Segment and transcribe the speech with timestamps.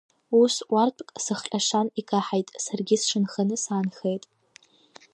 [0.39, 4.23] Ус ҟәардәк сахҟьашан икаҳаит, саргьы сшанханы саанхеит…